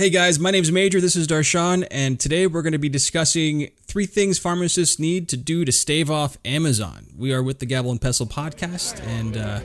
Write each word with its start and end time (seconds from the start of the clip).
Hey 0.00 0.08
guys, 0.08 0.40
my 0.40 0.50
name's 0.50 0.72
Major. 0.72 0.98
This 0.98 1.14
is 1.14 1.26
Darshan, 1.26 1.86
and 1.90 2.18
today 2.18 2.46
we're 2.46 2.62
going 2.62 2.72
to 2.72 2.78
be 2.78 2.88
discussing 2.88 3.70
three 3.82 4.06
things 4.06 4.38
pharmacists 4.38 4.98
need 4.98 5.28
to 5.28 5.36
do 5.36 5.62
to 5.66 5.72
stave 5.72 6.10
off 6.10 6.38
Amazon. 6.42 7.08
We 7.18 7.34
are 7.34 7.42
with 7.42 7.58
the 7.58 7.66
Gavel 7.66 7.90
and 7.90 8.00
Pestle 8.00 8.24
podcast, 8.24 9.06
and 9.06 9.36
uh, 9.36 9.60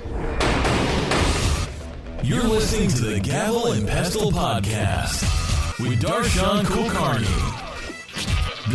You're 2.21 2.44
listening 2.44 2.90
to 2.90 3.06
the 3.06 3.21
Gavel 3.21 3.67
and 3.67 3.87
Pestle 3.87 4.29
Podcast 4.29 5.79
with 5.79 6.01
Darshan 6.01 6.65
Kulkarni. 6.65 7.24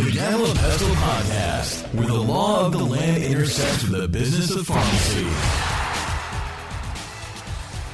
The 0.03 0.11
Gavel 0.13 0.47
and 0.47 0.57
Pestle 0.57 0.95
Podcast, 0.95 1.93
where 1.93 2.07
the 2.07 2.15
law 2.15 2.65
of 2.65 2.71
the 2.71 2.83
land 2.83 3.21
intersects 3.21 3.83
with 3.83 4.01
the 4.01 4.07
business 4.07 4.49
of 4.49 4.65
pharmacy. 4.65 5.70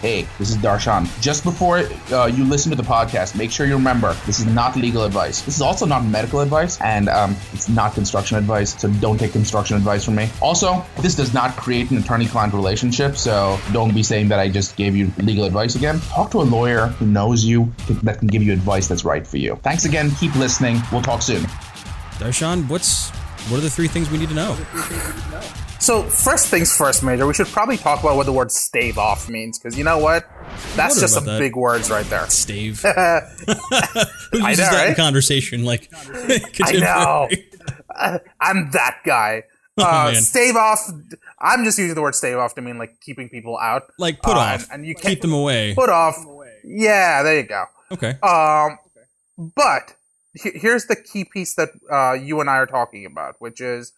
Hey, 0.02 0.27
this 0.38 0.52
is 0.52 0.57
Darshan. 0.57 1.07
Just 1.21 1.43
before 1.43 1.79
uh, 2.11 2.28
you 2.28 2.43
listen 2.43 2.69
to 2.69 2.75
the 2.75 2.83
podcast, 2.83 3.36
make 3.36 3.50
sure 3.50 3.65
you 3.65 3.74
remember 3.74 4.14
this 4.28 4.39
is 4.39 4.46
not 4.46 4.75
legal 4.75 5.04
advice. 5.04 5.42
This 5.42 5.55
is 5.55 5.61
also 5.61 5.88
not 5.88 6.05
medical 6.05 6.42
advice, 6.42 6.79
and 6.82 7.10
um, 7.10 7.36
it's 7.51 7.68
not 7.68 7.96
construction 7.96 8.38
advice. 8.38 8.79
So 8.79 8.89
don't 8.89 9.18
take 9.18 9.32
construction 9.32 9.75
advice 9.75 10.05
from 10.05 10.14
me. 10.14 10.29
Also, 10.39 10.86
this 11.00 11.15
does 11.15 11.33
not 11.33 11.55
create 11.55 11.89
an 11.89 11.97
attorney-client 11.97 12.54
relationship. 12.54 13.18
So 13.18 13.60
don't 13.74 13.91
be 13.91 14.04
saying 14.04 14.28
that 14.28 14.39
I 14.39 14.50
just 14.50 14.75
gave 14.75 14.96
you 14.96 15.11
legal 15.18 15.46
advice 15.46 15.74
again. 15.74 16.00
Talk 16.02 16.29
to 16.32 16.41
a 16.41 16.43
lawyer 16.43 16.88
who 16.88 17.07
knows 17.07 17.43
you 17.43 17.74
that 18.04 18.19
can 18.19 18.27
give 18.27 18.43
you 18.43 18.54
advice 18.54 18.88
that's 18.88 19.04
right 19.04 19.25
for 19.25 19.38
you. 19.38 19.60
Thanks 19.64 19.86
again. 19.86 20.11
Keep 20.11 20.36
listening. 20.36 20.79
We'll 20.91 21.02
talk 21.02 21.24
soon. 21.24 21.41
Darshan, 22.19 22.69
what's 22.69 23.10
what 23.50 23.57
are 23.57 23.61
the 23.61 23.69
three 23.69 23.88
things 23.88 24.11
we 24.11 24.19
need 24.19 24.29
to 24.29 24.36
know? 24.36 24.55
So 25.87 26.04
first 26.04 26.50
things 26.50 26.75
first, 26.75 27.01
Major. 27.01 27.25
We 27.25 27.33
should 27.33 27.47
probably 27.47 27.77
talk 27.77 28.01
about 28.01 28.18
what 28.18 28.25
the 28.25 28.33
word 28.33 28.51
"stave 28.51 28.97
off" 28.97 29.29
means, 29.29 29.57
because 29.57 29.77
you 29.77 29.86
know 29.86 30.00
what? 30.00 30.25
That's 30.75 31.00
just 31.00 31.13
some 31.13 31.23
that. 31.23 31.39
big 31.39 31.55
words 31.55 31.89
right 31.89 32.05
there. 32.08 32.27
Stave. 32.27 32.81
Who 32.81 32.89
uses 32.89 33.45
know, 33.47 34.71
that 34.71 34.88
in 34.89 34.95
conversation? 34.95 35.63
Like, 35.63 35.89
I 36.61 36.73
know. 36.73 37.30
Uh, 37.95 38.19
I'm 38.41 38.69
that 38.71 38.97
guy. 39.05 39.43
Uh, 39.77 40.09
Oh, 40.09 40.13
stave 40.15 40.58
off. 40.58 40.80
I'm 41.39 41.63
just 41.63 41.80
using 41.80 41.95
the 41.95 42.02
word 42.02 42.15
"stave 42.15 42.35
off" 42.38 42.53
to 42.55 42.61
mean 42.61 42.77
like 42.77 42.99
keeping 42.99 43.30
people 43.30 43.58
out. 43.58 43.83
Like, 43.97 44.21
put 44.21 44.35
Uh, 44.35 44.39
off. 44.39 44.63
and, 44.63 44.81
and 44.81 44.85
you 44.85 44.93
Keep 44.93 45.21
them 45.21 45.31
away. 45.31 45.73
put 45.73 45.89
off. 45.89 46.17
Yeah, 46.65 47.23
there 47.23 47.38
you 47.38 47.43
go. 47.43 47.63
Okay. 47.93 48.19
Um, 48.19 48.77
but 49.55 49.95
here's 50.33 50.88
the 50.88 50.97
key 50.97 51.23
piece 51.23 51.55
that 51.55 51.69
uh, 51.89 52.11
you 52.11 52.41
and 52.41 52.49
I 52.49 52.58
are 52.58 52.65
talking 52.65 53.05
about, 53.05 53.35
which 53.39 53.61
is 53.61 53.93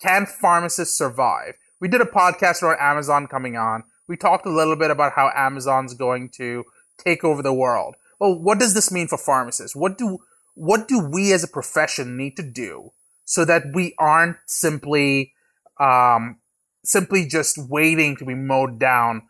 can 0.00 0.26
pharmacists 0.26 0.96
survive? 0.96 1.54
We 1.80 1.88
did 1.88 2.00
a 2.00 2.06
podcast 2.06 2.62
on 2.62 2.76
Amazon 2.80 3.26
coming 3.26 3.56
on. 3.56 3.84
We 4.08 4.16
talked 4.16 4.46
a 4.46 4.50
little 4.50 4.76
bit 4.76 4.90
about 4.90 5.12
how 5.12 5.30
Amazon's 5.34 5.94
going 5.94 6.30
to 6.36 6.64
take 6.98 7.24
over 7.24 7.42
the 7.42 7.52
world. 7.52 7.96
Well, 8.18 8.38
what 8.38 8.58
does 8.58 8.74
this 8.74 8.90
mean 8.90 9.08
for 9.08 9.18
pharmacists? 9.18 9.76
What 9.76 9.98
do 9.98 10.18
what 10.54 10.88
do 10.88 10.98
we 11.00 11.32
as 11.32 11.44
a 11.44 11.48
profession 11.48 12.16
need 12.16 12.36
to 12.36 12.42
do 12.42 12.92
so 13.24 13.44
that 13.44 13.64
we 13.74 13.94
aren't 13.98 14.38
simply 14.46 15.34
um, 15.78 16.38
simply 16.84 17.26
just 17.26 17.58
waiting 17.58 18.16
to 18.16 18.24
be 18.24 18.34
mowed 18.34 18.78
down 18.78 19.22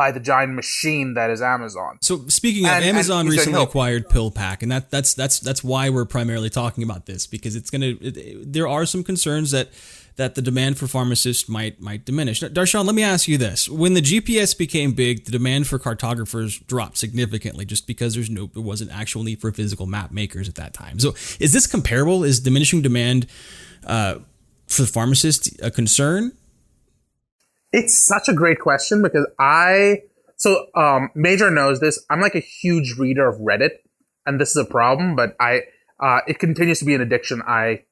by 0.00 0.10
the 0.10 0.20
giant 0.20 0.54
machine 0.54 1.12
that 1.14 1.28
is 1.30 1.42
Amazon? 1.42 1.98
So 2.00 2.26
speaking 2.28 2.64
of, 2.64 2.70
And- 2.72 2.84
and 2.84 2.96
Amazon 2.96 3.26
said 3.26 3.32
recently 3.32 3.62
acquired 3.62 4.08
PillPack, 4.08 4.62
and 4.62 4.72
that 4.72 4.90
that's 4.90 5.12
that's 5.12 5.38
that's 5.40 5.62
why 5.62 5.90
we're 5.90 6.06
primarily 6.06 6.48
talking 6.48 6.82
about 6.82 7.04
this 7.04 7.26
because 7.26 7.54
it's 7.54 7.68
gonna. 7.68 7.92
It- 8.00 8.52
there 8.52 8.66
are 8.66 8.86
some 8.86 9.02
concerns 9.04 9.50
that 9.50 9.68
that 10.16 10.34
the 10.34 10.42
demand 10.42 10.78
for 10.78 10.86
pharmacists 10.86 11.48
might 11.48 11.80
might 11.82 12.04
diminish. 12.06 12.40
Darshan, 12.40 12.84
let 12.86 12.94
me 12.94 13.02
ask 13.02 13.28
you 13.28 13.36
this: 13.36 13.68
When 13.68 13.92
the 13.92 14.00
GPS 14.00 14.56
became 14.56 14.92
big, 14.92 15.24
the 15.26 15.32
demand 15.32 15.66
for 15.66 15.78
cartographers 15.78 16.58
dropped 16.66 16.96
significantly, 16.96 17.64
just 17.66 17.86
because 17.86 18.14
there's 18.14 18.30
no 18.30 18.50
there 18.54 18.62
wasn't 18.62 18.90
actual 18.90 19.22
need 19.22 19.40
for 19.42 19.52
physical 19.52 19.86
map 19.86 20.12
makers 20.12 20.48
at 20.48 20.54
that 20.54 20.72
time. 20.72 20.98
So 20.98 21.14
is 21.38 21.52
this 21.52 21.66
comparable? 21.66 22.24
Is 22.24 22.40
diminishing 22.40 22.80
demand 22.80 23.26
uh, 23.86 24.14
for 24.66 24.82
the 24.82 24.88
pharmacist 24.88 25.60
a 25.62 25.70
concern? 25.70 26.32
It's 27.72 27.96
such 27.96 28.28
a 28.28 28.32
great 28.32 28.58
question 28.60 29.02
because 29.02 29.26
I 29.38 30.02
so 30.36 30.66
um 30.74 31.10
Major 31.14 31.50
knows 31.50 31.80
this. 31.80 32.04
I'm 32.10 32.20
like 32.20 32.34
a 32.34 32.40
huge 32.40 32.96
reader 32.98 33.28
of 33.28 33.40
Reddit, 33.40 33.70
and 34.26 34.40
this 34.40 34.50
is 34.50 34.56
a 34.56 34.64
problem, 34.64 35.14
but 35.16 35.36
I 35.40 35.62
uh 36.02 36.20
it 36.26 36.38
continues 36.38 36.78
to 36.80 36.84
be 36.84 36.94
an 36.94 37.00
addiction 37.00 37.42
I 37.46 37.84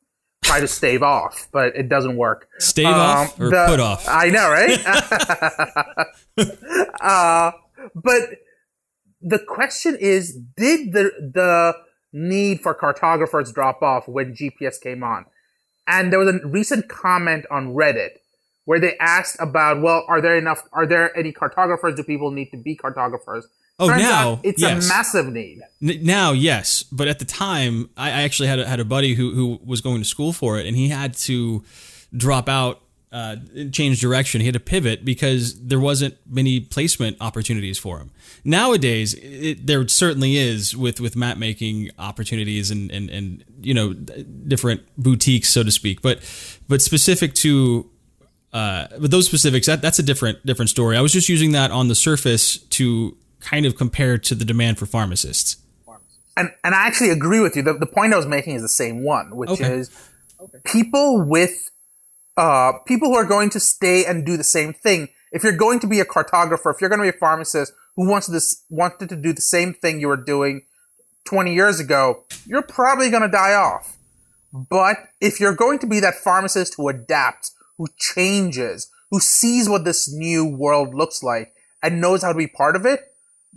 try 0.43 0.61
to 0.61 0.69
stave 0.69 1.03
off, 1.03 1.49
but 1.53 1.77
it 1.77 1.89
doesn't 1.89 2.17
work. 2.17 2.49
Stave 2.59 2.87
Um, 2.87 2.95
off 2.95 3.41
or 3.41 3.51
the- 3.51 3.67
put 3.67 3.81
off? 3.81 4.07
I 4.09 4.31
know, 4.31 4.51
right? 4.51 4.79
uh, 7.01 7.53
but 7.95 8.23
the 9.21 9.39
question 9.39 9.97
is, 10.01 10.35
did 10.57 10.93
the 10.93 11.11
the 11.35 11.77
need 12.13 12.61
for 12.63 12.75
cartographers 12.75 13.53
drop 13.53 13.83
off 13.83 14.09
when 14.09 14.35
GPS 14.35 14.81
came 14.81 15.03
on? 15.03 15.27
And 15.87 16.13
there 16.13 16.19
was 16.19 16.29
a 16.35 16.47
recent 16.47 16.89
comment 16.89 17.47
on 17.51 17.75
Reddit 17.75 18.11
where 18.69 18.79
they 18.79 18.95
asked 18.99 19.39
about, 19.41 19.81
well, 19.81 20.05
are 20.09 20.21
there 20.21 20.37
enough? 20.37 20.63
Are 20.75 20.85
there 20.85 21.17
any 21.17 21.33
cartographers? 21.33 21.95
Do 21.97 22.03
people 22.03 22.31
need 22.31 22.51
to 22.51 22.59
be 22.59 22.77
cartographers? 22.77 23.45
Oh, 23.79 23.89
Turns 23.89 24.03
now, 24.03 24.33
out 24.33 24.41
it's 24.43 24.61
yes. 24.61 24.85
a 24.85 24.89
massive 24.91 25.33
need. 25.33 25.61
N- 25.83 26.01
Now, 26.03 26.33
yes, 26.33 26.83
but 26.83 27.09
at 27.09 27.19
the 27.19 27.25
time, 27.25 27.89
I 27.97 28.09
I 28.09 28.23
actually 28.25 28.49
had 28.49 28.59
a, 28.59 28.67
had 28.69 28.79
a 28.79 28.85
buddy 28.85 29.15
who 29.15 29.33
who 29.33 29.59
was 29.65 29.81
going 29.81 30.03
to 30.03 30.05
school 30.05 30.35
for 30.35 30.59
it, 30.59 30.67
and 30.67 30.77
he 30.77 30.91
had 30.91 31.15
to 31.15 31.65
drop 32.15 32.47
out, 32.47 32.83
uh, 33.11 33.37
change 33.73 34.03
direction. 34.03 34.43
He 34.43 34.47
had 34.49 34.53
to 34.55 34.61
pivot 34.61 35.03
because 35.03 35.59
there 35.67 35.81
wasn't 35.81 36.19
many 36.29 36.61
placement 36.61 37.17
opportunities 37.23 37.79
for 37.79 37.97
him. 38.01 38.11
Nowadays, 38.45 39.15
it, 39.15 39.67
there 39.67 39.89
certainly 39.89 40.37
is 40.37 40.77
with 40.77 41.01
with 41.01 41.17
map 41.17 41.39
making 41.39 41.89
opportunities 41.99 42.71
and 42.71 42.91
and 42.91 43.09
and 43.09 43.45
you 43.63 43.73
know 43.73 43.95
different 43.95 44.83
boutiques, 44.99 45.49
so 45.49 45.63
to 45.63 45.71
speak. 45.71 46.03
But 46.03 46.19
but 46.69 46.83
specific 46.83 47.33
to 47.37 47.89
uh, 48.53 48.87
but 48.99 49.11
those 49.11 49.27
specifics 49.27 49.67
that 49.67 49.83
that's 49.83 49.99
a 49.99 50.03
different 50.03 50.45
different 50.47 50.71
story. 50.71 50.97
I 50.97 51.01
was 51.01 51.13
just 51.13 51.29
using 51.29 51.53
that 51.53 51.71
on 51.71 51.89
the 51.89 51.95
surface 51.95 52.59
to 52.59 53.17
kind 53.41 53.67
of 53.67 53.77
compare 53.77 54.19
to 54.19 54.35
the 54.35 54.45
demand 54.45 54.79
for 54.79 54.87
pharmacists. 54.87 55.57
and 56.37 56.51
and 56.65 56.75
I 56.75 56.87
actually 56.87 57.11
agree 57.11 57.41
with 57.41 57.57
you. 57.57 57.63
The, 57.63 57.75
the 57.75 57.87
point 57.87 58.13
I 58.13 58.17
was 58.17 58.27
making 58.27 58.55
is 58.57 58.63
the 58.63 58.69
same 58.69 59.03
one, 59.05 59.37
which 59.37 59.51
Okay. 59.51 59.73
is 59.75 59.91
people 60.65 61.23
with 61.25 61.71
uh, 62.37 62.73
people 62.87 63.09
who 63.09 63.17
are 63.17 63.25
going 63.25 63.51
to 63.51 63.61
stay 63.61 64.05
and 64.05 64.25
do 64.25 64.37
the 64.37 64.45
same 64.45 64.73
thing. 64.73 65.09
If 65.33 65.43
you're 65.43 65.57
going 65.57 65.81
to 65.81 65.87
be 65.87 66.01
a 66.01 66.05
cartographer, 66.05 66.73
if 66.75 66.81
you're 66.81 66.89
going 66.89 67.01
to 67.01 67.11
be 67.11 67.17
a 67.17 67.21
pharmacist 67.21 67.73
who 67.97 68.09
wants 68.09 68.29
this 68.29 68.65
wanted 68.71 69.09
to 69.11 69.17
do 69.17 69.33
the 69.33 69.41
same 69.43 69.75
thing 69.75 70.01
you 70.01 70.09
were 70.09 70.17
doing 70.17 70.63
20 71.25 71.53
years 71.53 71.81
ago, 71.81 72.25
you're 72.47 72.63
probably 72.63 73.11
going 73.11 73.23
to 73.23 73.29
die 73.29 73.53
off. 73.55 73.97
But 74.53 74.97
if 75.21 75.41
you're 75.41 75.55
going 75.55 75.79
to 75.81 75.87
be 75.87 76.01
that 76.01 76.15
pharmacist 76.15 76.75
who 76.77 76.89
adapts, 76.89 77.53
who 77.79 77.87
changes, 77.97 78.91
who 79.11 79.21
sees 79.21 79.69
what 79.69 79.85
this 79.85 80.13
new 80.13 80.45
world 80.45 80.95
looks 80.95 81.23
like 81.23 81.55
and 81.83 82.01
knows 82.01 82.23
how 82.23 82.33
to 82.33 82.39
be 82.39 82.47
part 82.47 82.77
of 82.77 82.85
it, 82.85 83.01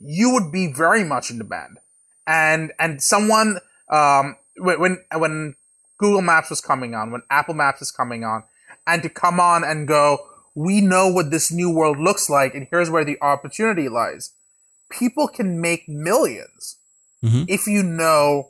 you 0.01 0.31
would 0.31 0.51
be 0.51 0.71
very 0.71 1.03
much 1.03 1.29
in 1.29 1.37
demand. 1.37 1.79
And 2.25 2.71
and 2.79 3.01
someone 3.03 3.59
um, 3.89 4.37
when 4.57 4.99
when 5.13 5.55
Google 5.97 6.21
Maps 6.21 6.49
was 6.49 6.61
coming 6.61 6.95
on, 6.95 7.11
when 7.11 7.23
Apple 7.29 7.55
Maps 7.55 7.81
is 7.81 7.91
coming 7.91 8.23
on, 8.23 8.43
and 8.87 9.03
to 9.03 9.09
come 9.09 9.39
on 9.39 9.63
and 9.63 9.87
go, 9.87 10.19
we 10.55 10.81
know 10.81 11.07
what 11.11 11.31
this 11.31 11.51
new 11.51 11.69
world 11.69 11.99
looks 11.99 12.29
like, 12.29 12.55
and 12.55 12.67
here's 12.69 12.89
where 12.89 13.05
the 13.05 13.17
opportunity 13.21 13.89
lies. 13.89 14.33
People 14.89 15.27
can 15.27 15.59
make 15.61 15.87
1000000s 15.87 16.77
Mhm. 17.23 17.45
if 17.47 17.67
you 17.67 17.83
know 17.83 18.49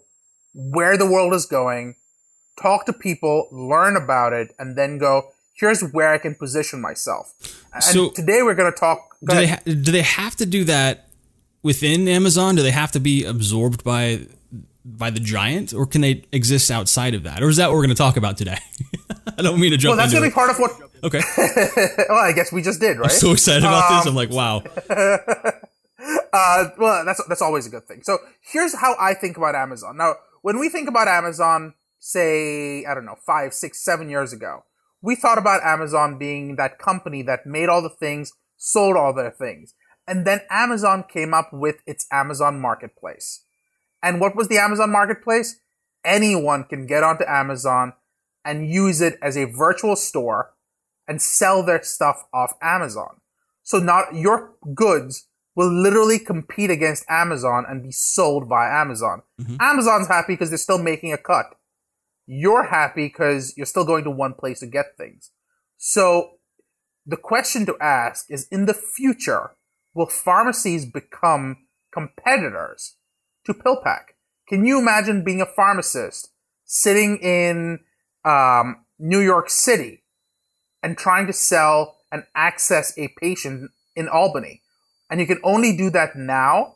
where 0.54 0.96
the 0.98 1.06
world 1.06 1.34
is 1.34 1.46
going, 1.46 1.96
talk 2.62 2.86
to 2.86 2.94
people, 2.94 3.48
learn 3.52 3.96
about 3.98 4.34
it, 4.34 4.54
and 4.58 4.78
then 4.78 4.98
go, 4.98 5.32
here's 5.62 5.82
where 5.94 6.12
I 6.12 6.18
can 6.18 6.36
position 6.36 6.82
myself. 6.82 7.34
And 7.74 7.84
So- 7.84 8.10
today 8.10 8.42
we're 8.44 8.56
going 8.56 8.72
to 8.74 8.78
talk. 8.78 9.00
Go 9.24 9.34
Do 9.34 9.40
they 9.40 9.48
ha- 9.48 9.60
do 9.66 9.92
they 9.98 10.02
have 10.02 10.36
to 10.38 10.46
do 10.46 10.64
that 10.66 11.08
within 11.62 12.08
Amazon? 12.08 12.56
Do 12.56 12.64
they 12.64 12.72
have 12.72 12.92
to 12.94 13.00
be 13.00 13.24
absorbed 13.24 13.84
by 13.84 14.28
by 14.84 15.12
the 15.12 15.20
giant, 15.20 15.74
or 15.74 15.86
can 15.86 16.02
they 16.02 16.24
exist 16.32 16.72
outside 16.72 17.14
of 17.14 17.22
that? 17.24 17.44
Or 17.44 17.50
is 17.50 17.58
that 17.58 17.68
what 17.68 17.76
we're 17.76 17.86
going 17.86 17.96
to 18.00 18.04
talk 18.08 18.18
about 18.18 18.36
today? 18.36 18.58
I 19.38 19.44
don't 19.44 19.60
mean 19.60 19.70
to 19.72 19.78
jump 19.78 19.92
well, 19.92 19.98
that's 19.98 20.12
going 20.12 20.24
to 20.24 20.30
be 20.30 20.34
part 20.34 20.50
of 20.50 20.58
what. 20.58 20.72
Okay, 21.04 21.22
well, 22.10 22.18
I 22.18 22.32
guess 22.34 22.52
we 22.52 22.64
just 22.64 22.80
did, 22.80 22.98
right? 22.98 23.12
I'm 23.12 23.16
so 23.16 23.32
excited 23.32 23.64
about 23.64 23.90
this. 23.90 24.08
Um, 24.08 24.10
I'm 24.10 24.16
like, 24.16 24.32
wow. 24.32 24.64
Uh, 26.34 26.70
well, 26.78 27.06
that's 27.06 27.22
that's 27.28 27.42
always 27.42 27.68
a 27.68 27.70
good 27.70 27.86
thing. 27.88 28.02
So 28.04 28.18
here's 28.42 28.74
how 28.74 28.96
I 29.00 29.14
think 29.14 29.38
about 29.38 29.54
Amazon. 29.54 29.98
Now, 29.98 30.16
when 30.42 30.58
we 30.60 30.70
think 30.70 30.88
about 30.90 31.08
Amazon, 31.08 31.74
say 32.00 32.86
I 32.86 32.96
don't 32.96 33.06
know, 33.06 33.18
five, 33.26 33.54
six, 33.54 33.84
seven 33.84 34.10
years 34.10 34.32
ago, 34.34 34.64
we 35.02 35.16
thought 35.16 35.38
about 35.38 35.64
Amazon 35.64 36.18
being 36.18 36.56
that 36.56 36.80
company 36.80 37.22
that 37.24 37.46
made 37.46 37.70
all 37.70 37.82
the 37.82 37.90
things, 37.90 38.34
sold 38.58 38.96
all 38.96 39.14
their 39.14 39.32
things, 39.32 39.74
and 40.08 40.26
then 40.26 40.42
Amazon 40.50 41.04
came 41.08 41.34
up 41.34 41.52
with 41.52 41.78
its 41.86 42.06
Amazon 42.12 42.60
Marketplace. 42.60 43.44
And 44.04 44.20
what 44.20 44.36
was 44.36 44.48
the 44.48 44.58
Amazon 44.58 44.92
Marketplace? 44.92 45.60
Anyone 46.04 46.64
can 46.64 46.88
get 46.88 47.04
onto 47.04 47.24
Amazon 47.28 47.94
and 48.44 48.70
use 48.70 49.02
it 49.02 49.20
as 49.22 49.38
a 49.38 49.46
virtual 49.46 49.96
store 49.96 50.54
and 51.08 51.22
sell 51.22 51.64
their 51.64 51.84
stuff 51.84 52.26
off 52.34 52.54
Amazon. 52.62 53.18
So 53.64 53.80
not 53.80 54.16
your 54.16 54.56
goods 54.74 55.28
will 55.56 55.72
literally 55.72 56.18
compete 56.18 56.70
against 56.70 57.06
Amazon 57.10 57.66
and 57.68 57.84
be 57.84 57.92
sold 57.92 58.50
by 58.50 58.68
Amazon. 58.70 59.22
Mm-hmm. 59.40 59.58
Amazon's 59.60 60.08
happy 60.08 60.34
because 60.34 60.50
they're 60.50 60.58
still 60.58 60.78
making 60.82 61.14
a 61.14 61.18
cut. 61.18 61.56
You're 62.34 62.68
happy 62.68 63.08
because 63.08 63.58
you're 63.58 63.66
still 63.66 63.84
going 63.84 64.06
to 64.06 64.10
one 64.10 64.34
place 64.34 64.62
to 64.62 64.66
get 64.66 64.96
things. 64.98 65.32
So 65.76 66.36
the 67.06 67.18
question 67.18 67.66
to 67.66 67.76
ask 67.82 68.32
is 68.32 68.48
in 68.50 68.68
the 68.68 68.74
future, 68.74 69.52
will 69.94 70.06
pharmacies 70.06 70.86
become 70.86 71.68
competitors 71.94 72.96
to 73.46 73.54
PillPack? 73.54 74.16
Can 74.48 74.66
you 74.66 74.80
imagine 74.80 75.26
being 75.26 75.42
a 75.42 75.46
pharmacist 75.46 76.30
sitting 76.64 77.18
in 77.18 77.80
um, 78.24 78.86
New 78.98 79.20
York 79.20 79.50
City 79.50 80.04
and 80.82 80.98
trying 80.98 81.28
to 81.28 81.34
sell 81.34 81.98
and 82.14 82.24
access 82.34 82.98
a 82.98 83.10
patient 83.20 83.72
in 83.94 84.08
Albany? 84.08 84.62
And 85.10 85.20
you 85.20 85.28
can 85.28 85.40
only 85.44 85.76
do 85.76 85.90
that 85.90 86.16
now 86.16 86.76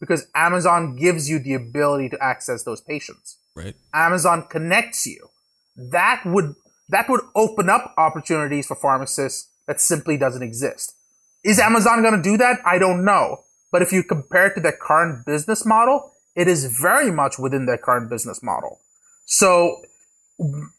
because 0.00 0.26
Amazon 0.34 0.96
gives 0.96 1.30
you 1.30 1.38
the 1.38 1.54
ability 1.54 2.08
to 2.08 2.20
access 2.20 2.64
those 2.64 2.80
patients. 2.80 3.38
Right. 3.56 3.74
Amazon 3.94 4.46
connects 4.48 5.06
you. 5.06 5.28
That 5.76 6.22
would 6.24 6.54
that 6.88 7.08
would 7.08 7.22
open 7.34 7.68
up 7.68 7.94
opportunities 7.96 8.66
for 8.66 8.76
pharmacists 8.76 9.50
that 9.66 9.80
simply 9.80 10.16
doesn't 10.16 10.42
exist. 10.42 10.94
Is 11.42 11.58
Amazon 11.58 12.02
going 12.02 12.14
to 12.14 12.22
do 12.22 12.36
that? 12.36 12.60
I 12.64 12.78
don't 12.78 13.04
know. 13.04 13.38
But 13.72 13.82
if 13.82 13.92
you 13.92 14.04
compare 14.04 14.46
it 14.46 14.54
to 14.54 14.60
their 14.60 14.76
current 14.80 15.26
business 15.26 15.66
model, 15.66 16.12
it 16.36 16.46
is 16.46 16.66
very 16.80 17.10
much 17.10 17.38
within 17.38 17.66
their 17.66 17.78
current 17.78 18.08
business 18.08 18.42
model. 18.42 18.78
So 19.24 19.82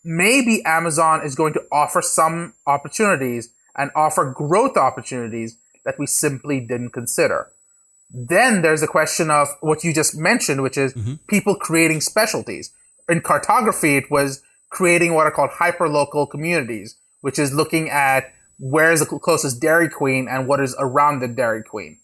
maybe 0.04 0.64
Amazon 0.64 1.26
is 1.26 1.36
going 1.36 1.54
to 1.54 1.64
offer 1.72 2.02
some 2.02 2.54
opportunities 2.66 3.50
and 3.76 3.92
offer 3.96 4.32
growth 4.32 4.78
opportunities 4.78 5.58
that 5.84 6.00
we 6.00 6.06
simply 6.06 6.60
didn't 6.60 6.92
consider. 6.92 7.52
Then 8.10 8.62
there's 8.62 8.82
the 8.82 8.88
question 8.88 9.30
of 9.30 9.50
what 9.60 9.84
you 9.84 9.94
just 9.94 10.18
mentioned, 10.18 10.64
which 10.64 10.78
is 10.78 10.94
mm-hmm. 10.94 11.16
people 11.28 11.56
creating 11.56 12.02
specialties. 12.02 12.72
In 13.10 13.22
cartography, 13.22 13.98
it 13.98 14.10
was 14.10 14.42
creating 14.70 15.14
what 15.14 15.28
are 15.28 15.32
called 15.32 15.52
hyperlocal 15.52 16.30
communities, 16.30 16.98
which 17.22 17.40
is 17.40 17.54
looking 17.54 17.90
at 17.90 18.34
where 18.60 18.92
is 18.92 19.00
the 19.00 19.06
closest 19.06 19.62
Dairy 19.62 19.90
Queen 19.90 20.28
and 20.28 20.48
what 20.48 20.60
is 20.60 20.76
around 20.80 21.20
the 21.20 21.28
Dairy 21.28 21.64
Queen. 21.64 22.00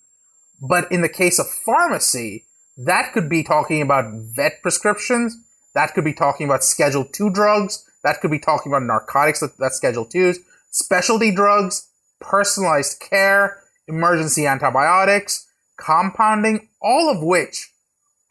But 0.61 0.91
in 0.91 1.01
the 1.01 1.09
case 1.09 1.39
of 1.39 1.47
pharmacy, 1.47 2.45
that 2.77 3.11
could 3.13 3.29
be 3.29 3.43
talking 3.43 3.81
about 3.81 4.05
vet 4.13 4.61
prescriptions. 4.61 5.37
That 5.73 5.93
could 5.93 6.03
be 6.03 6.13
talking 6.13 6.45
about 6.45 6.63
Schedule 6.63 7.05
2 7.05 7.31
drugs. 7.31 7.83
That 8.03 8.21
could 8.21 8.31
be 8.31 8.39
talking 8.39 8.71
about 8.71 8.83
narcotics 8.83 9.39
that, 9.39 9.57
that's 9.57 9.77
Schedule 9.77 10.05
2s, 10.05 10.37
specialty 10.71 11.33
drugs, 11.33 11.89
personalized 12.19 12.99
care, 12.99 13.61
emergency 13.87 14.45
antibiotics, 14.45 15.47
compounding, 15.83 16.69
all 16.81 17.09
of 17.09 17.21
which 17.21 17.71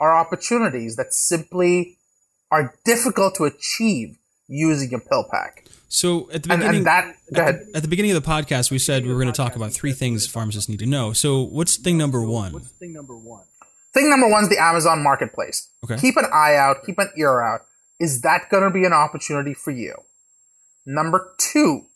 are 0.00 0.16
opportunities 0.16 0.96
that 0.96 1.12
simply 1.12 1.98
are 2.50 2.74
difficult 2.84 3.34
to 3.36 3.44
achieve 3.44 4.18
using 4.48 4.92
a 4.94 4.98
PillPack. 4.98 5.68
So 5.88 6.30
at 6.32 6.42
the 6.42 6.48
beginning, 6.48 6.76
and 6.78 6.86
that, 6.86 7.16
go 7.32 7.42
ahead. 7.42 7.66
at 7.74 7.82
the 7.82 7.88
beginning 7.88 8.12
of 8.12 8.22
the 8.22 8.28
podcast, 8.28 8.70
we 8.70 8.78
said 8.78 9.04
we 9.04 9.12
were 9.12 9.20
going 9.20 9.32
to 9.32 9.36
talk 9.36 9.56
about 9.56 9.72
three 9.72 9.92
things 9.92 10.26
pharmacists 10.26 10.68
need 10.68 10.78
to 10.78 10.86
know. 10.86 11.12
So 11.12 11.42
what's 11.42 11.76
thing 11.76 11.98
number 11.98 12.22
one? 12.24 12.52
what's 12.52 12.70
thing 12.70 12.92
number 12.92 13.16
one? 13.16 13.44
Thing 13.92 14.08
number 14.08 14.28
one 14.28 14.44
is 14.44 14.48
the 14.48 14.60
Amazon 14.60 15.02
Marketplace. 15.02 15.68
Okay. 15.84 15.98
Keep 15.98 16.16
an 16.16 16.24
eye 16.32 16.56
out, 16.56 16.84
keep 16.86 16.98
an 16.98 17.10
ear 17.18 17.42
out. 17.42 17.60
Is 18.00 18.22
that 18.22 18.48
going 18.50 18.62
to 18.62 18.70
be 18.70 18.84
an 18.84 18.94
opportunity 18.94 19.52
for 19.52 19.70
you? 19.70 19.94
Number 20.86 21.34
two, 21.38 21.86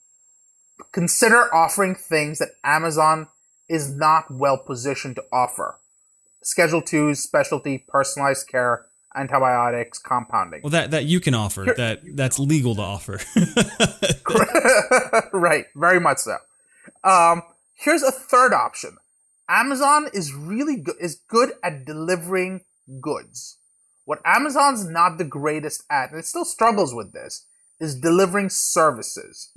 consider 0.93 1.53
offering 1.55 1.95
things 1.95 2.39
that 2.39 2.51
Amazon 2.63 3.29
is 3.69 3.95
not 3.95 4.31
well 4.31 4.59
positioned 4.59 5.17
to 5.17 5.25
offer. 5.33 5.79
Schedule 6.43 6.83
2's 6.83 7.21
specialty, 7.21 7.85
personalized 7.89 8.49
care, 8.49 8.87
antibiotics, 9.17 9.99
compounding. 9.99 10.63
Well, 10.63 10.71
that 10.71 10.91
that 10.93 11.07
you 11.07 11.21
can 11.21 11.35
offer. 11.35 11.75
That 11.77 12.03
that's 12.17 12.39
legal 12.39 12.75
to 12.77 12.83
offer. 12.83 13.21
right, 15.33 15.67
very 15.75 16.01
much 16.01 16.19
so. 16.19 16.37
Um, 17.03 17.43
here's 17.75 18.03
a 18.03 18.13
third 18.13 18.53
option. 18.53 18.97
Amazon 19.49 20.09
is 20.13 20.33
really 20.33 20.77
good 20.77 20.97
is 21.01 21.17
good 21.29 21.53
at 21.63 21.85
delivering 21.85 22.63
goods. 23.01 23.59
What 24.05 24.21
Amazon's 24.25 24.89
not 24.89 25.19
the 25.19 25.25
greatest 25.25 25.83
at, 25.91 26.11
and 26.11 26.21
it 26.21 26.27
still 26.27 26.45
struggles 26.45 26.95
with 26.95 27.13
this, 27.13 27.47
is 27.81 27.97
delivering 27.97 28.51
services. 28.51 29.51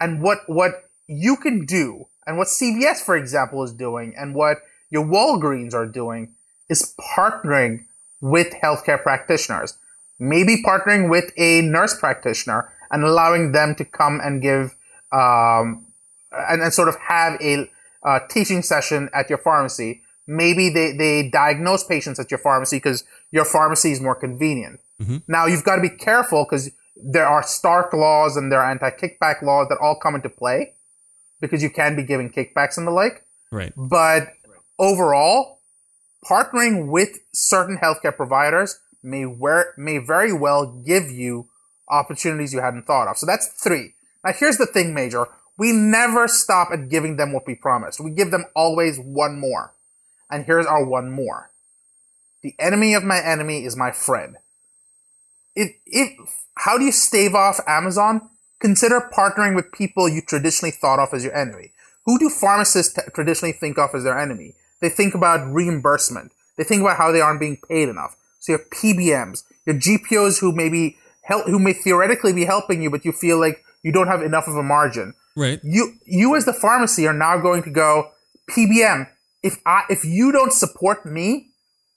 And 0.00 0.20
what 0.22 0.40
what 0.48 0.90
you 1.06 1.36
can 1.36 1.64
do, 1.64 2.08
and 2.26 2.38
what 2.38 2.48
CVS, 2.48 2.98
for 2.98 3.16
example, 3.16 3.62
is 3.62 3.72
doing, 3.72 4.14
and 4.16 4.34
what 4.34 4.58
your 4.90 5.04
Walgreens 5.04 5.74
are 5.74 5.86
doing, 5.86 6.34
is 6.68 6.94
partnering 7.16 7.84
with 8.20 8.54
healthcare 8.62 9.02
practitioners. 9.02 9.78
Maybe 10.18 10.62
partnering 10.62 11.10
with 11.10 11.32
a 11.36 11.62
nurse 11.62 11.98
practitioner 11.98 12.72
and 12.90 13.02
allowing 13.02 13.52
them 13.52 13.74
to 13.76 13.84
come 13.84 14.20
and 14.22 14.40
give 14.40 14.76
um, 15.10 15.86
and, 16.30 16.62
and 16.62 16.72
sort 16.72 16.88
of 16.88 16.96
have 16.96 17.40
a 17.40 17.68
uh, 18.04 18.20
teaching 18.28 18.62
session 18.62 19.08
at 19.12 19.28
your 19.28 19.38
pharmacy. 19.38 20.02
Maybe 20.26 20.70
they, 20.70 20.92
they 20.92 21.28
diagnose 21.28 21.84
patients 21.84 22.20
at 22.20 22.30
your 22.30 22.38
pharmacy 22.38 22.76
because 22.76 23.04
your 23.32 23.44
pharmacy 23.44 23.90
is 23.90 24.00
more 24.00 24.14
convenient. 24.14 24.80
Now 25.26 25.46
you've 25.46 25.64
got 25.64 25.76
to 25.76 25.82
be 25.82 25.90
careful 25.90 26.44
because 26.44 26.70
there 26.96 27.26
are 27.26 27.42
Stark 27.42 27.92
laws 27.92 28.36
and 28.36 28.52
there 28.52 28.60
are 28.60 28.70
anti-kickback 28.70 29.42
laws 29.42 29.66
that 29.68 29.78
all 29.82 29.96
come 29.96 30.14
into 30.14 30.28
play 30.28 30.74
because 31.42 31.62
you 31.62 31.68
can 31.68 31.94
be 31.94 32.04
giving 32.04 32.30
kickbacks 32.30 32.78
and 32.78 32.86
the 32.86 32.90
like. 32.90 33.26
right. 33.50 33.74
But 33.76 34.32
overall, 34.78 35.58
partnering 36.24 36.86
with 36.86 37.18
certain 37.32 37.76
healthcare 37.76 38.16
providers 38.16 38.78
may 39.02 39.26
where, 39.26 39.74
may 39.76 39.98
very 39.98 40.32
well 40.32 40.66
give 40.66 41.10
you 41.10 41.48
opportunities 41.90 42.54
you 42.54 42.60
hadn't 42.60 42.86
thought 42.86 43.08
of. 43.08 43.18
So 43.18 43.26
that's 43.26 43.48
three. 43.48 43.94
Now 44.24 44.32
here's 44.32 44.56
the 44.56 44.66
thing, 44.66 44.94
Major. 44.94 45.26
We 45.58 45.72
never 45.72 46.28
stop 46.28 46.68
at 46.72 46.88
giving 46.88 47.16
them 47.16 47.32
what 47.32 47.46
we 47.46 47.54
promised. 47.54 48.00
We 48.00 48.12
give 48.12 48.30
them 48.30 48.46
always 48.56 48.98
one 48.98 49.38
more. 49.38 49.74
And 50.30 50.46
here's 50.46 50.64
our 50.64 50.84
one 50.84 51.10
more. 51.10 51.50
The 52.42 52.54
enemy 52.58 52.94
of 52.94 53.04
my 53.04 53.20
enemy 53.22 53.64
is 53.64 53.76
my 53.76 53.90
friend. 53.90 54.36
If, 55.54 55.74
if, 55.84 56.12
how 56.56 56.78
do 56.78 56.84
you 56.84 56.92
stave 56.92 57.34
off 57.34 57.60
Amazon? 57.66 58.30
Consider 58.62 59.10
partnering 59.12 59.56
with 59.56 59.72
people 59.72 60.08
you 60.08 60.22
traditionally 60.22 60.70
thought 60.70 61.00
of 61.00 61.12
as 61.12 61.24
your 61.24 61.36
enemy. 61.36 61.72
Who 62.06 62.16
do 62.16 62.30
pharmacists 62.30 62.94
t- 62.94 63.02
traditionally 63.12 63.52
think 63.52 63.76
of 63.76 63.90
as 63.92 64.04
their 64.04 64.16
enemy? 64.16 64.54
They 64.80 64.88
think 64.88 65.16
about 65.16 65.52
reimbursement. 65.52 66.30
They 66.56 66.62
think 66.62 66.80
about 66.80 66.96
how 66.96 67.10
they 67.10 67.20
aren't 67.20 67.40
being 67.40 67.58
paid 67.68 67.88
enough. 67.88 68.16
So 68.38 68.52
your 68.52 68.60
PBMs, 68.60 69.42
your 69.66 69.74
GPOs 69.74 70.38
who 70.40 70.52
maybe 70.52 70.96
help, 71.22 71.46
who 71.46 71.58
may 71.58 71.72
theoretically 71.72 72.32
be 72.32 72.44
helping 72.44 72.80
you, 72.80 72.88
but 72.88 73.04
you 73.04 73.10
feel 73.10 73.40
like 73.40 73.64
you 73.82 73.90
don't 73.90 74.06
have 74.06 74.22
enough 74.22 74.46
of 74.46 74.54
a 74.54 74.62
margin. 74.62 75.14
Right. 75.36 75.58
You, 75.64 75.94
you 76.06 76.36
as 76.36 76.44
the 76.44 76.52
pharmacy 76.52 77.04
are 77.08 77.12
now 77.12 77.38
going 77.40 77.64
to 77.64 77.70
go, 77.70 78.12
PBM, 78.48 79.08
if 79.42 79.58
I, 79.66 79.82
if 79.90 80.04
you 80.04 80.30
don't 80.30 80.52
support 80.52 81.04
me, 81.04 81.48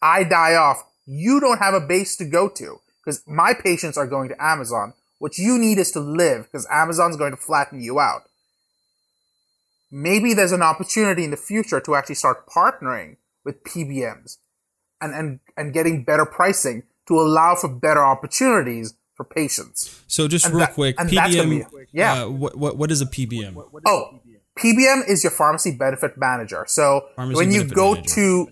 I 0.01 0.24
die 0.24 0.55
off. 0.55 0.84
You 1.05 1.39
don't 1.39 1.60
have 1.60 1.75
a 1.75 1.79
base 1.79 2.15
to 2.17 2.25
go 2.25 2.50
to 2.50 2.79
because 3.03 3.22
my 3.27 3.53
patients 3.53 3.98
are 3.98 4.07
going 4.07 4.29
to 4.29 4.43
Amazon. 4.43 4.93
What 5.19 5.38
you 5.38 5.57
need 5.57 5.77
is 5.77 5.91
to 5.91 6.00
live 6.00 6.43
because 6.43 6.67
Amazon's 6.72 7.15
going 7.17 7.31
to 7.31 7.38
flatten 7.38 7.81
you 7.81 8.00
out. 8.00 8.24
Maybe 9.91 10.34
there's 10.34 10.51
an 10.51 10.62
opportunity 10.62 11.24
in 11.24 11.31
the 11.31 11.38
future 11.38 11.79
to 11.79 11.95
actually 11.95 12.15
start 12.15 12.48
partnering 12.48 13.17
with 13.43 13.63
PBMs 13.63 14.38
and, 15.00 15.13
and, 15.13 15.39
and 15.55 15.74
getting 15.74 16.03
better 16.03 16.25
pricing 16.25 16.84
to 17.07 17.19
allow 17.19 17.55
for 17.55 17.69
better 17.69 18.03
opportunities 18.03 18.95
for 19.13 19.24
patients. 19.24 20.01
So 20.07 20.27
just 20.27 20.45
And 20.45 20.55
real 20.55 20.65
that- 20.65 20.74
quick, 20.74 20.95
and 21.00 21.10
that's 21.10 21.36
PBM. 21.36 21.50
be- 21.72 21.86
yeah. 21.93 22.24
Uh, 22.24 22.29
what, 22.29 22.57
what 22.57 22.75
what 22.77 22.91
is 22.91 23.01
a 23.01 23.05
PBM? 23.05 23.55
Oh, 23.86 24.19
PBM 24.60 25.07
is 25.07 25.24
your 25.24 25.31
pharmacy 25.31 25.72
benefit 25.72 26.17
manager. 26.17 26.65
So 26.67 27.05
Pharmacy 27.15 27.38
when 27.38 27.51
you 27.51 27.63
go 27.63 27.93
manager. 27.93 28.15
to 28.15 28.48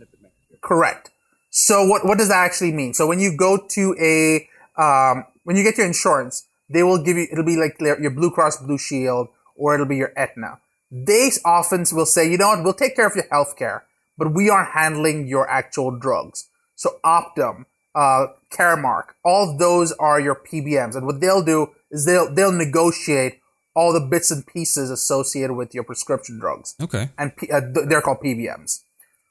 correct. 0.61 1.09
So 1.49 1.85
what 1.85 2.05
what 2.05 2.17
does 2.17 2.29
that 2.29 2.37
actually 2.45 2.71
mean? 2.71 2.93
So 2.93 3.05
when 3.07 3.19
you 3.19 3.35
go 3.35 3.57
to 3.57 3.95
a 3.99 4.47
um, 4.81 5.25
when 5.43 5.57
you 5.57 5.63
get 5.63 5.77
your 5.77 5.85
insurance, 5.87 6.45
they 6.69 6.83
will 6.83 7.01
give 7.03 7.17
you 7.17 7.27
it'll 7.31 7.43
be 7.45 7.57
like 7.57 7.79
your 7.79 8.11
Blue 8.11 8.31
Cross 8.31 8.57
Blue 8.63 8.77
Shield 8.77 9.27
or 9.55 9.73
it'll 9.75 9.85
be 9.85 9.97
your 9.97 10.13
Aetna. 10.17 10.59
They 10.91 11.31
often 11.45 11.85
will 11.91 12.05
say, 12.05 12.29
you 12.29 12.37
know 12.37 12.49
what, 12.49 12.63
we'll 12.63 12.73
take 12.73 12.95
care 12.95 13.07
of 13.07 13.15
your 13.15 13.25
health 13.31 13.55
care, 13.57 13.85
but 14.17 14.33
we 14.33 14.49
aren't 14.49 14.71
handling 14.73 15.27
your 15.27 15.49
actual 15.49 15.91
drugs. 15.97 16.49
So 16.75 16.97
Optum, 17.03 17.65
uh, 17.95 18.27
Caremark, 18.51 19.13
all 19.23 19.57
those 19.57 19.91
are 19.93 20.19
your 20.19 20.35
PBMs, 20.35 20.95
and 20.95 21.05
what 21.05 21.19
they'll 21.21 21.43
do 21.43 21.71
is 21.91 22.05
they'll 22.05 22.31
they'll 22.33 22.51
negotiate 22.51 23.39
all 23.75 23.91
the 23.91 23.99
bits 23.99 24.29
and 24.29 24.45
pieces 24.45 24.91
associated 24.91 25.53
with 25.55 25.73
your 25.73 25.83
prescription 25.83 26.37
drugs, 26.39 26.75
Okay. 26.81 27.09
and 27.17 27.35
P- 27.35 27.49
uh, 27.51 27.59
th- 27.61 27.87
they're 27.87 28.01
called 28.01 28.19
PBMs. 28.23 28.82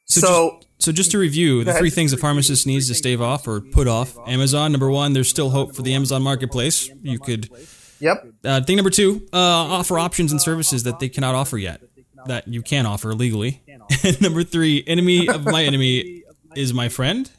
So, 0.06 0.21
So, 0.21 0.50
just, 0.61 0.66
so 0.85 0.92
just 0.92 1.11
to 1.12 1.18
review, 1.18 1.64
the 1.64 1.73
three 1.75 1.90
things 1.90 2.12
a 2.12 2.16
pharmacist 2.16 2.66
needs 2.66 2.88
to 2.88 2.94
stave 2.94 3.21
off 3.21 3.47
or 3.49 3.61
put 3.61 3.87
off 3.88 4.16
Amazon. 4.26 4.73
Number 4.73 4.90
one, 4.90 5.12
there's 5.12 5.28
still 5.28 5.50
hope 5.50 5.75
for 5.75 5.82
the 5.82 5.94
Amazon 5.94 6.23
marketplace. 6.23 6.90
You 7.02 7.18
could. 7.18 7.49
yep, 8.00 8.26
Uh, 8.44 8.61
thing 8.62 8.76
number 8.76 8.90
two, 8.90 9.26
uh, 9.32 9.37
offer 9.38 9.99
options 9.99 10.32
and 10.32 10.40
services 10.42 10.82
that 10.82 10.99
they 11.00 11.09
cannot 11.09 11.35
offer 11.35 11.56
yet, 11.56 11.80
that 12.26 12.49
you 12.49 12.62
can 12.62 12.85
offer 12.87 13.14
legally. 13.14 13.62
And 14.04 14.21
number 14.21 14.42
three, 14.44 14.82
enemy 14.87 15.28
of 15.28 15.44
my 15.44 15.62
enemy 15.71 16.25
is 16.56 16.75
my 16.75 16.88
friend. 16.88 17.30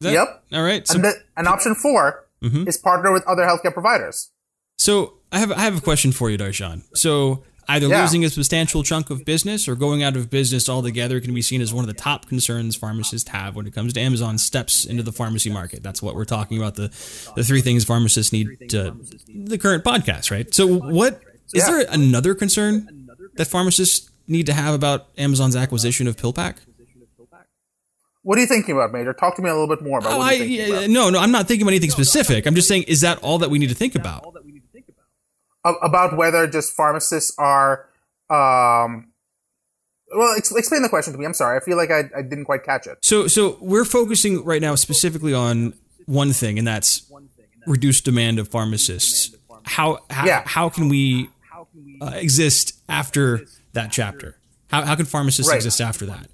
Is 0.00 0.04
that- 0.06 0.12
Yep. 0.12 0.44
All 0.54 0.62
right. 0.62 0.86
So, 0.86 0.94
And, 0.94 1.04
the, 1.04 1.12
and 1.36 1.48
option 1.48 1.74
4 1.74 2.24
Mhm. 2.42 2.68
is 2.68 2.76
partner 2.76 3.12
with 3.12 3.24
other 3.26 3.42
healthcare 3.42 3.72
providers. 3.74 4.30
so 4.78 5.14
I 5.32 5.40
have 5.40 5.50
I 5.52 5.60
have 5.62 5.76
a 5.76 5.80
question 5.80 6.12
for 6.12 6.30
you, 6.30 6.38
Darshan. 6.38 6.82
So 6.94 7.42
either 7.68 7.86
Yeah. 7.88 8.02
losing 8.02 8.24
a 8.24 8.30
substantial 8.30 8.82
chunk 8.82 9.10
of 9.10 9.24
business 9.24 9.68
or 9.68 9.74
going 9.74 10.02
out 10.02 10.16
of 10.16 10.30
business 10.30 10.68
altogether 10.68 11.20
can 11.20 11.34
be 11.34 11.42
seen 11.42 11.60
as 11.60 11.72
one 11.72 11.84
of 11.84 11.88
the 11.88 12.00
top 12.00 12.26
concerns 12.26 12.74
pharmacists 12.76 13.28
have 13.30 13.54
when 13.56 13.66
it 13.66 13.74
comes 13.74 13.92
to 13.92 14.00
Amazon 14.00 14.38
steps 14.38 14.84
into 14.84 15.02
the 15.02 15.12
pharmacy 15.12 15.50
market. 15.50 15.82
That's 15.82 16.02
what 16.02 16.14
we're 16.14 16.24
talking 16.24 16.58
about 16.58 16.76
the 16.76 16.88
the 17.36 17.44
three 17.44 17.60
things 17.60 17.84
pharmacists 17.84 18.32
need 18.32 18.48
to 18.70 18.96
the 19.34 19.58
current 19.58 19.84
podcast, 19.84 20.30
right? 20.30 20.52
So 20.54 20.66
what 20.66 21.20
is 21.54 21.66
there 21.66 21.86
another 21.90 22.34
concern 22.34 23.08
that 23.36 23.46
pharmacists 23.46 24.10
need 24.26 24.46
to 24.46 24.52
have 24.52 24.74
about 24.74 25.06
Amazon's 25.16 25.56
acquisition 25.56 26.06
of 26.08 26.16
PillPack? 26.16 26.56
What 28.22 28.36
are 28.36 28.40
you 28.42 28.46
thinking 28.46 28.74
about, 28.74 28.92
Major? 28.92 29.14
Talk 29.14 29.36
to 29.36 29.42
me 29.42 29.48
a 29.48 29.54
little 29.54 29.74
bit 29.74 29.82
more 29.82 30.00
about 30.00 30.12
Oh, 30.12 30.18
what 30.18 30.26
I, 30.26 30.32
you're 30.32 30.38
thinking 30.46 30.58
yeah, 30.68 30.78
about. 30.80 30.90
no, 30.90 31.10
no, 31.10 31.18
I'm 31.20 31.30
not 31.30 31.46
thinking 31.48 31.62
about 31.62 31.70
anything 31.72 31.90
specific. 31.90 32.46
I'm 32.46 32.54
just 32.54 32.68
saying, 32.68 32.82
is 32.82 33.00
that 33.00 33.18
all 33.22 33.38
that 33.38 33.48
we 33.50 33.58
need 33.58 33.68
to 33.70 33.74
think 33.74 33.94
about? 33.94 34.22
About 35.82 36.16
whether 36.16 36.46
just 36.46 36.72
pharmacists 36.74 37.34
are. 37.38 37.86
Um, 38.30 39.12
well, 40.14 40.34
ex- 40.36 40.54
explain 40.54 40.82
the 40.82 40.88
question 40.88 41.12
to 41.12 41.18
me. 41.18 41.24
I'm 41.26 41.34
sorry. 41.34 41.58
I 41.58 41.64
feel 41.64 41.76
like 41.76 41.90
I, 41.90 42.04
I 42.16 42.22
didn't 42.22 42.44
quite 42.46 42.64
catch 42.64 42.86
it. 42.86 42.98
So, 43.02 43.26
so 43.26 43.58
we're 43.60 43.84
focusing 43.84 44.44
right 44.44 44.62
now 44.62 44.74
specifically 44.74 45.34
on 45.34 45.74
one 46.06 46.32
thing, 46.32 46.58
and 46.58 46.66
that's 46.66 47.10
reduced 47.66 48.04
demand 48.04 48.38
of 48.38 48.48
pharmacists. 48.48 49.34
How 49.64 49.98
how, 50.10 50.26
Yeah. 50.26 50.42
how 50.46 50.68
can 50.70 50.88
we 50.88 51.28
uh, 52.00 52.12
exist 52.14 52.78
after 52.88 53.42
that 53.74 53.92
chapter? 53.92 54.36
How 54.70 54.84
how 54.84 54.94
can 54.94 55.04
pharmacists 55.06 55.50
Right. 55.50 55.56
exist 55.56 55.80
after 55.80 56.06
that? 56.06 56.28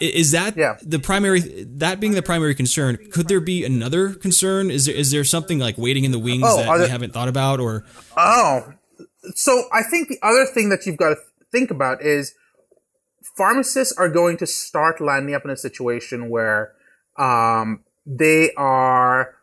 Is 0.00 0.30
that 0.32 0.56
Yeah. 0.56 0.76
the 0.82 0.98
primary? 0.98 1.40
That 1.76 2.00
being 2.00 2.12
the 2.12 2.22
primary 2.22 2.54
concern, 2.54 2.98
could 3.12 3.28
there 3.28 3.40
be 3.40 3.64
another 3.64 4.14
concern? 4.14 4.70
Is 4.70 4.86
there 4.86 4.94
is 4.94 5.10
there 5.10 5.24
something 5.24 5.58
like 5.58 5.76
waiting 5.78 6.04
in 6.04 6.12
the 6.12 6.18
wings 6.18 6.44
Oh, 6.46 6.56
that 6.56 6.68
are 6.68 6.78
we 6.78 6.88
haven't 6.88 7.12
thought 7.12 7.28
about, 7.28 7.60
or 7.60 7.84
Oh, 8.16 8.72
so 9.34 9.64
I 9.72 9.82
think 9.82 10.08
the 10.08 10.18
other 10.22 10.46
thing 10.46 10.68
that 10.70 10.86
you've 10.86 10.96
got 10.96 11.10
to 11.10 11.16
think 11.52 11.70
about 11.70 12.02
is 12.02 12.34
pharmacists 13.36 13.94
are 13.98 14.08
going 14.08 14.36
to 14.38 14.46
start 14.46 15.00
landing 15.00 15.34
up 15.34 15.44
in 15.44 15.50
a 15.50 15.56
situation 15.56 16.28
where 16.28 16.72
um, 17.18 17.80
they 18.06 18.52
are. 18.56 19.34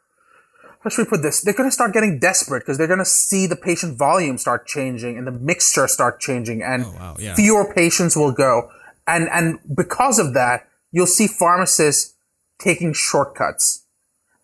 How 0.84 0.90
should 0.90 1.06
we 1.06 1.10
put 1.10 1.22
this? 1.22 1.42
They're 1.42 1.54
going 1.54 1.70
to 1.70 1.74
start 1.74 1.94
getting 1.94 2.20
desperate 2.20 2.60
because 2.60 2.78
they're 2.78 2.88
going 2.88 3.00
to 3.00 3.06
see 3.06 3.48
the 3.48 3.56
patient 3.56 3.98
volume 3.98 4.38
start 4.38 4.68
changing 4.68 5.18
and 5.18 5.26
the 5.26 5.32
mixture 5.32 5.88
start 5.88 6.20
changing, 6.20 6.62
and 6.62 6.84
Oh, 6.86 6.92
wow, 7.00 7.16
yeah. 7.18 7.36
fewer 7.36 7.74
patients 7.74 8.18
will 8.18 8.34
go. 8.34 8.70
And 9.08 9.30
and 9.30 9.60
because 9.76 10.20
of 10.20 10.34
that, 10.34 10.68
you'll 10.92 11.08
see 11.08 11.28
pharmacists 11.28 12.16
taking 12.60 12.94
shortcuts, 12.94 13.86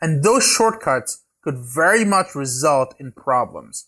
and 0.01 0.23
those 0.23 0.45
shortcuts 0.45 1.23
could 1.41 1.57
very 1.57 2.03
much 2.03 2.35
result 2.35 2.93
in 2.99 3.11
problems 3.13 3.85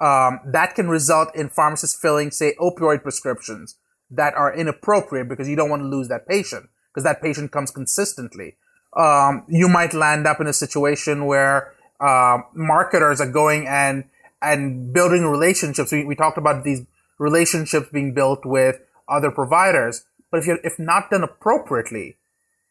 um, 0.00 0.40
that 0.44 0.74
can 0.74 0.88
result 0.88 1.34
in 1.34 1.48
pharmacists 1.48 1.98
filling, 1.98 2.30
say, 2.30 2.54
opioid 2.60 3.02
prescriptions 3.02 3.76
that 4.10 4.34
are 4.34 4.54
inappropriate 4.54 5.28
because 5.28 5.48
you 5.48 5.56
don't 5.56 5.70
want 5.70 5.82
to 5.82 5.88
lose 5.88 6.08
that 6.08 6.26
patient 6.26 6.68
because 6.88 7.04
that 7.04 7.22
patient 7.22 7.50
comes 7.52 7.70
consistently. 7.70 8.56
Um, 8.96 9.44
you 9.48 9.68
might 9.68 9.94
land 9.94 10.26
up 10.26 10.40
in 10.40 10.46
a 10.46 10.52
situation 10.52 11.26
where 11.26 11.72
uh, 12.00 12.38
marketers 12.52 13.20
are 13.20 13.30
going 13.30 13.66
and 13.66 14.04
and 14.42 14.92
building 14.92 15.24
relationships. 15.24 15.90
We, 15.90 16.04
we 16.04 16.14
talked 16.14 16.36
about 16.36 16.64
these 16.64 16.82
relationships 17.18 17.88
being 17.90 18.12
built 18.12 18.44
with 18.44 18.80
other 19.08 19.30
providers, 19.30 20.04
but 20.34 20.40
if 20.40 20.48
you're 20.48 20.58
if 20.64 20.80
not 20.80 21.10
done 21.10 21.22
appropriately, 21.22 22.16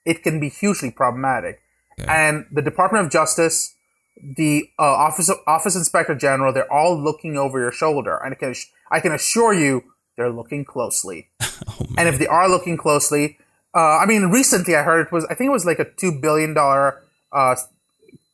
it 0.04 0.22
can 0.22 0.38
be 0.38 0.50
hugely 0.50 0.92
problematic. 0.92 1.62
And 2.10 2.46
the 2.52 2.62
Department 2.62 3.06
of 3.06 3.10
Justice, 3.10 3.74
the 4.22 4.68
uh, 4.78 4.84
office 4.84 5.32
office 5.48 5.74
inspector 5.74 6.14
general, 6.14 6.52
they're 6.52 6.70
all 6.70 7.02
looking 7.02 7.38
over 7.38 7.62
your 7.62 7.72
shoulder, 7.72 8.18
and 8.18 8.34
I 8.34 8.36
can 8.36 8.54
I 8.92 9.00
can 9.00 9.14
assure 9.14 9.54
you 9.54 9.86
they're 10.18 10.30
looking 10.30 10.66
closely. 10.66 11.30
and 11.98 12.10
if 12.10 12.20
they 12.20 12.28
are 12.28 12.50
looking 12.50 12.76
closely, 12.76 13.38
uh, 13.74 14.00
I 14.00 14.08
mean, 14.08 14.24
recently 14.24 14.76
I 14.76 14.84
heard 14.84 15.08
it 15.08 15.14
was 15.14 15.24
I 15.30 15.34
think 15.34 15.48
it 15.48 15.54
was 15.54 15.66
like 15.66 15.80
a 15.80 15.86
two 15.86 16.12
billion 16.12 16.54
dollar 16.54 17.02
uh, 17.32 17.56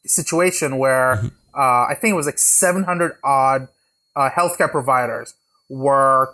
situation 0.06 0.80
where 0.80 1.22
uh, 1.56 1.86
I 1.86 1.96
think 2.02 2.14
it 2.14 2.16
was 2.16 2.26
like 2.26 2.40
seven 2.40 2.84
hundred 2.84 3.12
odd 3.24 3.68
uh, 4.16 4.32
healthcare 4.32 4.72
providers 4.72 5.36
were 5.70 6.34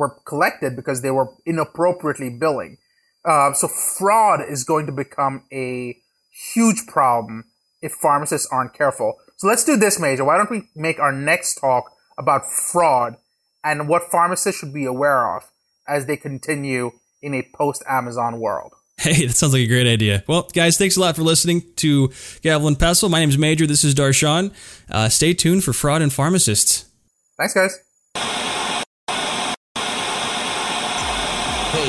were 0.00 0.16
collected 0.24 0.74
because 0.74 1.02
they 1.02 1.10
were 1.10 1.28
inappropriately 1.44 2.30
billing. 2.30 2.78
Uh, 3.22 3.52
so 3.52 3.68
fraud 3.68 4.40
is 4.48 4.64
going 4.64 4.86
to 4.86 4.92
become 4.92 5.44
a 5.52 5.94
huge 6.54 6.86
problem 6.86 7.44
if 7.82 7.92
pharmacists 7.92 8.48
aren't 8.50 8.72
careful. 8.72 9.18
So 9.36 9.46
let's 9.46 9.62
do 9.62 9.76
this, 9.76 10.00
Major. 10.00 10.24
Why 10.24 10.38
don't 10.38 10.50
we 10.50 10.62
make 10.74 10.98
our 10.98 11.12
next 11.12 11.56
talk 11.56 11.92
about 12.18 12.50
fraud 12.50 13.16
and 13.62 13.88
what 13.88 14.10
pharmacists 14.10 14.60
should 14.60 14.72
be 14.72 14.86
aware 14.86 15.36
of 15.36 15.42
as 15.86 16.06
they 16.06 16.16
continue 16.16 16.92
in 17.20 17.34
a 17.34 17.46
post-Amazon 17.54 18.40
world? 18.40 18.72
Hey, 18.96 19.26
that 19.26 19.36
sounds 19.36 19.52
like 19.52 19.62
a 19.62 19.66
great 19.66 19.86
idea. 19.86 20.24
Well, 20.26 20.48
guys, 20.54 20.78
thanks 20.78 20.96
a 20.96 21.00
lot 21.00 21.16
for 21.16 21.22
listening 21.22 21.62
to 21.76 22.10
Gavel 22.42 22.68
and 22.68 22.78
Pestle. 22.78 23.08
My 23.08 23.20
name 23.20 23.30
is 23.30 23.38
Major. 23.38 23.66
This 23.66 23.84
is 23.84 23.94
Darshan. 23.94 24.52
Uh, 24.90 25.08
stay 25.08 25.34
tuned 25.34 25.64
for 25.64 25.72
Fraud 25.72 26.02
and 26.02 26.12
Pharmacists. 26.12 26.86
Thanks, 27.38 27.54
guys. 27.54 28.49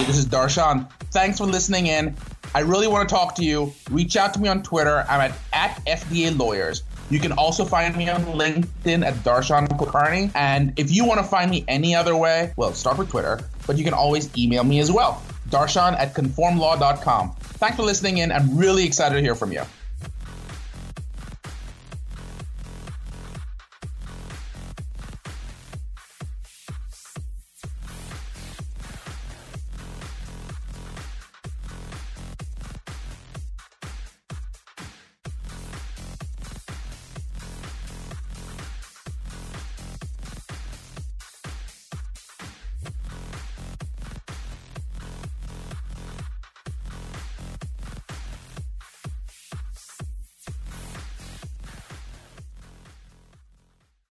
This 0.06 0.18
is 0.18 0.26
Darshan. 0.26 0.92
Thanks 1.12 1.38
for 1.38 1.46
listening 1.46 1.88
in. 1.88 2.16
I 2.56 2.62
really 2.62 2.88
want 2.88 3.08
to 3.08 3.16
talk 3.16 3.36
to 3.36 3.44
you. 3.44 3.72
Reach 3.90 4.18
out 4.18 4.34
to 4.34 4.42
me 4.42 4.50
on 4.50 4.64
Twitter. 4.64 5.06
I'm 5.08 5.22
at, 5.22 5.38
at 5.54 5.80
FDA 5.86 6.38
Lawyers. 6.38 6.84
You 7.10 7.20
can 7.20 7.32
also 7.34 7.64
find 7.66 7.96
me 7.96 8.10
on 8.10 8.22
LinkedIn 8.24 9.06
at 9.06 9.14
Darshan 9.24 9.68
Kulkarni. 9.70 10.32
And 10.34 10.78
if 10.78 10.92
you 10.92 11.06
want 11.06 11.20
to 11.20 11.24
find 11.24 11.52
me 11.52 11.64
any 11.68 11.96
other 11.96 12.16
way, 12.16 12.52
well, 12.56 12.74
start 12.74 12.98
with 12.98 13.10
Twitter, 13.10 13.40
but 13.68 13.78
you 13.78 13.84
can 13.84 13.94
always 13.94 14.36
email 14.38 14.64
me 14.64 14.80
as 14.80 14.92
well. 14.92 15.22
Darshan 15.50 15.94
at 16.00 16.16
conformlaw.com. 16.16 17.32
Thanks 17.36 17.76
for 17.76 17.84
listening 17.84 18.18
in. 18.18 18.32
I'm 18.32 18.58
really 18.58 18.86
excited 18.86 19.16
to 19.16 19.22
hear 19.22 19.36
from 19.36 19.52
you. 19.52 19.62